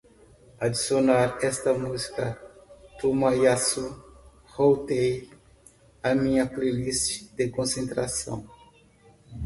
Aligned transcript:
Adicionar 0.59 1.37
esta 1.49 1.73
música 1.75 2.25
tomoyasu 2.99 3.85
hotei 4.53 5.29
à 6.01 6.15
minha 6.15 6.45
playlist 6.53 7.11
de 7.35 7.51
concentração 7.57 8.43